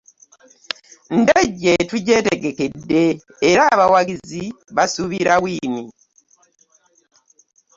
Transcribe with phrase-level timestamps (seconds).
[1.19, 3.03] Ndejje tugyetegekedde
[3.49, 4.43] era abawagizi
[4.75, 5.85] basuubira wiini.